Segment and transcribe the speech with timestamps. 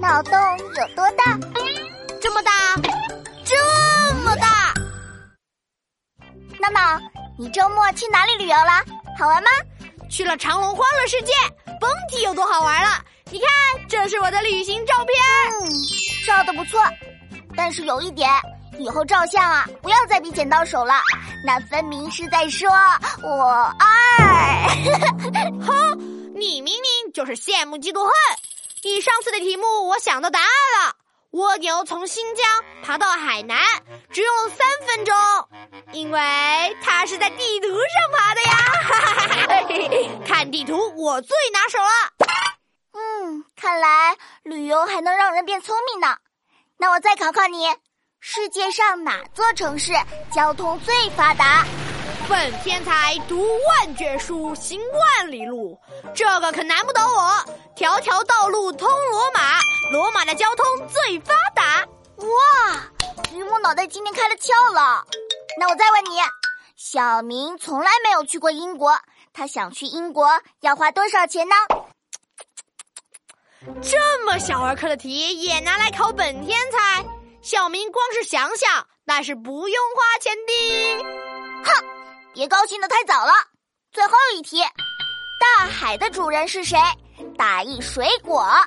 [0.00, 1.38] 脑洞有多大？
[2.22, 2.50] 这么大，
[3.44, 4.72] 这么大！
[6.58, 6.98] 闹闹，
[7.38, 8.82] 你周末去哪里旅游了？
[9.18, 9.50] 好玩吗？
[10.10, 11.32] 去了长隆欢乐世界，
[11.78, 13.04] 蹦迪有多好玩了？
[13.30, 13.48] 你看，
[13.88, 15.16] 这是我的旅行照片。
[15.60, 15.70] 嗯，
[16.26, 16.80] 照的不错，
[17.54, 18.30] 但是有一点，
[18.78, 20.94] 以后照相啊，不要再比剪刀手了，
[21.44, 22.70] 那分明是在说
[23.22, 24.66] 我爱。
[25.60, 25.98] 哼，
[26.34, 28.12] 你明明就是羡慕嫉妒恨。
[28.82, 30.96] 你上次的题目，我想到答案了。
[31.32, 33.58] 蜗牛从新疆爬到海南，
[34.10, 35.14] 只用了三分钟，
[35.92, 37.78] 因为它是在地图上
[38.16, 38.56] 爬的呀。
[40.26, 41.90] 看地图，我最拿手了。
[42.92, 46.16] 嗯，看来旅游还能让人变聪明呢。
[46.78, 47.68] 那我再考考你，
[48.18, 49.92] 世界上哪座城市
[50.32, 51.64] 交通最发达？
[52.28, 55.78] 本天才读万卷书，行万里路，
[56.14, 57.44] 这个可难不倒我。
[57.74, 59.60] 条条道路通罗马，
[59.92, 61.86] 罗马的交通最发达。
[62.16, 62.80] 哇，
[63.32, 65.04] 榆木脑袋今天开了窍了。
[65.58, 66.18] 那我再问你，
[66.76, 68.98] 小明从来没有去过英国，
[69.32, 70.28] 他想去英国
[70.60, 71.54] 要花多少钱呢？
[73.82, 77.04] 这么小儿科的题也拿来考本天才？
[77.42, 80.79] 小明光是想想，那是不用花钱的。
[82.40, 83.32] 别高兴的太早了，
[83.92, 84.62] 最后一题，
[85.38, 86.78] 大海的主人是谁？
[87.36, 88.40] 打一水果。
[88.40, 88.66] 啊，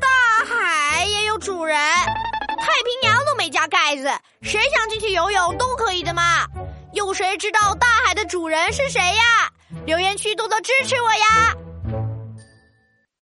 [0.00, 4.04] 大海也有主人，太平洋都没加盖子，
[4.40, 6.46] 谁想进去游泳都可以的嘛。
[6.92, 9.50] 有谁知道大海的主人是谁呀？
[9.84, 11.56] 留言区多多支持我呀！